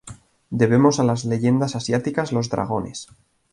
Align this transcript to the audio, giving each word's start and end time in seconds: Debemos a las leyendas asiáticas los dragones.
Debemos 0.49 0.97
a 0.99 1.03
las 1.03 1.25
leyendas 1.25 1.75
asiáticas 1.75 2.31
los 2.31 2.49
dragones. 2.49 3.05